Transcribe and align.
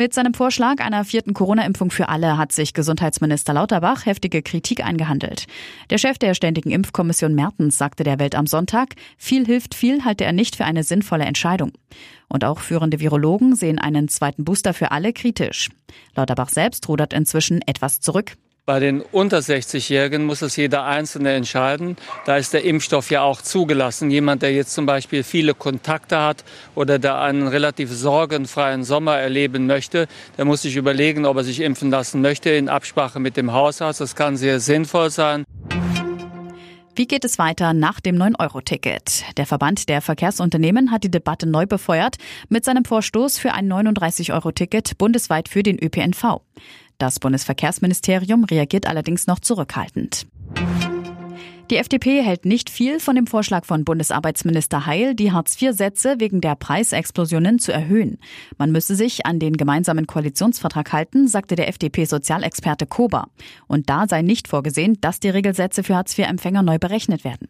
Mit 0.00 0.14
seinem 0.14 0.32
Vorschlag 0.32 0.80
einer 0.80 1.04
vierten 1.04 1.34
Corona-Impfung 1.34 1.90
für 1.90 2.08
alle 2.08 2.38
hat 2.38 2.52
sich 2.52 2.72
Gesundheitsminister 2.72 3.52
Lauterbach 3.52 4.06
heftige 4.06 4.40
Kritik 4.40 4.82
eingehandelt. 4.82 5.44
Der 5.90 5.98
Chef 5.98 6.16
der 6.16 6.32
Ständigen 6.32 6.70
Impfkommission 6.70 7.34
Mertens 7.34 7.76
sagte 7.76 8.02
der 8.02 8.18
Welt 8.18 8.34
am 8.34 8.46
Sonntag, 8.46 8.94
viel 9.18 9.44
hilft 9.44 9.74
viel 9.74 10.02
halte 10.02 10.24
er 10.24 10.32
nicht 10.32 10.56
für 10.56 10.64
eine 10.64 10.84
sinnvolle 10.84 11.26
Entscheidung. 11.26 11.72
Und 12.28 12.46
auch 12.46 12.60
führende 12.60 12.98
Virologen 12.98 13.54
sehen 13.54 13.78
einen 13.78 14.08
zweiten 14.08 14.42
Booster 14.42 14.72
für 14.72 14.90
alle 14.90 15.12
kritisch. 15.12 15.68
Lauterbach 16.16 16.48
selbst 16.48 16.88
rudert 16.88 17.12
inzwischen 17.12 17.60
etwas 17.66 18.00
zurück. 18.00 18.36
Bei 18.70 18.78
den 18.78 19.00
unter 19.00 19.38
60-Jährigen 19.38 20.24
muss 20.26 20.42
es 20.42 20.54
jeder 20.54 20.84
Einzelne 20.84 21.32
entscheiden. 21.32 21.96
Da 22.24 22.36
ist 22.36 22.52
der 22.52 22.62
Impfstoff 22.62 23.10
ja 23.10 23.22
auch 23.22 23.42
zugelassen. 23.42 24.12
Jemand, 24.12 24.42
der 24.42 24.52
jetzt 24.52 24.74
zum 24.74 24.86
Beispiel 24.86 25.24
viele 25.24 25.54
Kontakte 25.54 26.20
hat 26.20 26.44
oder 26.76 27.00
der 27.00 27.20
einen 27.20 27.48
relativ 27.48 27.90
sorgenfreien 27.90 28.84
Sommer 28.84 29.16
erleben 29.16 29.66
möchte, 29.66 30.06
der 30.38 30.44
muss 30.44 30.62
sich 30.62 30.76
überlegen, 30.76 31.26
ob 31.26 31.38
er 31.38 31.42
sich 31.42 31.62
impfen 31.62 31.90
lassen 31.90 32.20
möchte 32.20 32.50
in 32.50 32.68
Absprache 32.68 33.18
mit 33.18 33.36
dem 33.36 33.52
Hausarzt. 33.52 34.00
Das 34.00 34.14
kann 34.14 34.36
sehr 34.36 34.60
sinnvoll 34.60 35.10
sein. 35.10 35.44
Wie 36.94 37.08
geht 37.08 37.24
es 37.24 37.40
weiter 37.40 37.72
nach 37.72 37.98
dem 37.98 38.14
9-Euro-Ticket? 38.14 39.36
Der 39.36 39.46
Verband 39.46 39.88
der 39.88 40.00
Verkehrsunternehmen 40.00 40.92
hat 40.92 41.02
die 41.02 41.10
Debatte 41.10 41.48
neu 41.48 41.66
befeuert 41.66 42.18
mit 42.48 42.64
seinem 42.64 42.84
Vorstoß 42.84 43.36
für 43.36 43.52
ein 43.52 43.66
39-Euro-Ticket 43.72 44.96
bundesweit 44.96 45.48
für 45.48 45.64
den 45.64 45.76
ÖPNV. 45.76 46.42
Das 47.00 47.18
Bundesverkehrsministerium 47.18 48.44
reagiert 48.44 48.86
allerdings 48.86 49.26
noch 49.26 49.38
zurückhaltend. 49.38 50.26
Die 51.70 51.76
FDP 51.76 52.20
hält 52.22 52.46
nicht 52.46 52.68
viel 52.68 52.98
von 52.98 53.14
dem 53.14 53.28
Vorschlag 53.28 53.64
von 53.64 53.84
Bundesarbeitsminister 53.84 54.86
Heil, 54.86 55.14
die 55.14 55.30
Hartz-IV-Sätze 55.30 56.16
wegen 56.18 56.40
der 56.40 56.56
Preisexplosionen 56.56 57.60
zu 57.60 57.70
erhöhen. 57.70 58.18
Man 58.58 58.72
müsse 58.72 58.96
sich 58.96 59.24
an 59.24 59.38
den 59.38 59.56
gemeinsamen 59.56 60.08
Koalitionsvertrag 60.08 60.92
halten, 60.92 61.28
sagte 61.28 61.54
der 61.54 61.68
FDP-Sozialexperte 61.68 62.86
Kober. 62.86 63.28
Und 63.68 63.88
da 63.88 64.08
sei 64.08 64.22
nicht 64.22 64.48
vorgesehen, 64.48 64.98
dass 65.00 65.20
die 65.20 65.28
Regelsätze 65.28 65.84
für 65.84 65.94
Hartz-IV-Empfänger 65.94 66.64
neu 66.64 66.80
berechnet 66.80 67.22
werden. 67.22 67.46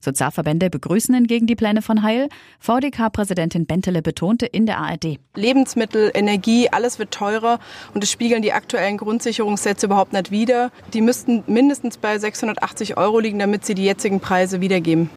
Sozialverbände 0.00 0.68
begrüßen 0.68 1.14
hingegen 1.14 1.46
die 1.46 1.54
Pläne 1.54 1.80
von 1.80 2.02
Heil. 2.02 2.28
VDK-Präsidentin 2.58 3.66
Bentele 3.66 4.02
betonte 4.02 4.46
in 4.46 4.66
der 4.66 4.78
ARD. 4.78 5.20
Lebensmittel, 5.36 6.10
Energie, 6.12 6.68
alles 6.70 6.98
wird 6.98 7.12
teurer 7.12 7.60
und 7.94 8.02
es 8.02 8.10
spiegeln 8.10 8.42
die 8.42 8.52
aktuellen 8.52 8.96
Grundsicherungssätze 8.96 9.86
überhaupt 9.86 10.12
nicht 10.12 10.32
wider. 10.32 10.72
Die 10.92 11.02
müssten 11.02 11.44
mindestens 11.46 11.98
bei 11.98 12.18
680 12.18 12.96
Euro 12.96 13.20
liegen, 13.20 13.38
damit 13.38 13.59
damit 13.60 13.66
sie 13.66 13.74
die 13.74 13.84
jetzigen 13.84 14.20
Preise 14.20 14.62
wiedergeben. 14.62 15.10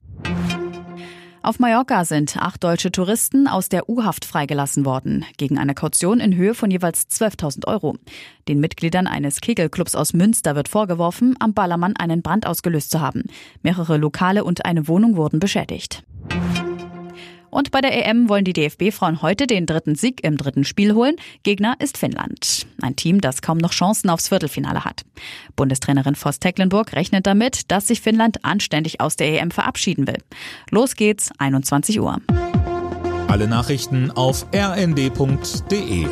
Auf 1.43 1.59
Mallorca 1.59 2.03
sind 2.03 2.37
acht 2.37 2.63
deutsche 2.63 2.91
Touristen 2.91 3.47
aus 3.47 3.69
der 3.69 3.89
U-Haft 3.89 4.25
freigelassen 4.25 4.85
worden, 4.85 5.25
gegen 5.37 5.57
eine 5.57 5.73
Kaution 5.73 6.19
in 6.19 6.35
Höhe 6.35 6.53
von 6.53 6.69
jeweils 6.69 7.07
12.000 7.09 7.67
Euro. 7.67 7.95
Den 8.49 8.59
Mitgliedern 8.59 9.07
eines 9.07 9.39
Kegelclubs 9.39 9.95
aus 9.95 10.13
Münster 10.13 10.55
wird 10.55 10.67
vorgeworfen, 10.67 11.35
am 11.39 11.53
Ballermann 11.53 11.95
einen 11.97 12.21
Brand 12.21 12.45
ausgelöst 12.45 12.91
zu 12.91 12.99
haben. 12.99 13.23
Mehrere 13.61 13.97
Lokale 13.97 14.43
und 14.43 14.65
eine 14.65 14.87
Wohnung 14.89 15.15
wurden 15.15 15.39
beschädigt. 15.39 16.03
Und 17.53 17.69
bei 17.69 17.81
der 17.81 18.07
EM 18.07 18.29
wollen 18.29 18.45
die 18.45 18.53
DFB-Frauen 18.53 19.21
heute 19.21 19.45
den 19.45 19.67
dritten 19.67 19.93
Sieg 19.93 20.23
im 20.23 20.37
dritten 20.37 20.63
Spiel 20.63 20.95
holen. 20.95 21.17
Gegner 21.43 21.75
ist 21.77 21.99
Finnland. 21.99 22.65
Ein 22.81 22.95
Team, 22.95 23.21
das 23.21 23.43
kaum 23.43 23.59
noch 23.59 23.71
Chancen 23.71 24.09
aufs 24.09 24.29
Viertelfinale 24.29 24.83
hat. 24.83 25.03
Bundestrainerin 25.55 26.15
Voss 26.15 26.39
Tecklenburg 26.39 26.93
rechnet 26.93 27.27
damit, 27.27 27.69
dass 27.71 27.87
sich 27.87 28.01
Finnland 28.01 28.43
anständig 28.43 29.01
aus 29.01 29.17
der 29.17 29.39
EM 29.39 29.51
verabschieden 29.51 30.07
will. 30.07 30.17
Los 30.71 30.95
geht's, 30.95 31.29
21 31.37 31.99
Uhr. 31.99 32.17
Alle 33.27 33.47
Nachrichten 33.47 34.09
auf 34.09 34.47
rnd.de 34.51 36.07